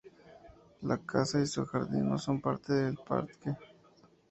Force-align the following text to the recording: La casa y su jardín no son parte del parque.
La 0.81 0.97
casa 0.97 1.39
y 1.39 1.45
su 1.45 1.63
jardín 1.63 2.09
no 2.09 2.17
son 2.17 2.41
parte 2.41 2.73
del 2.73 2.95
parque. 3.07 3.55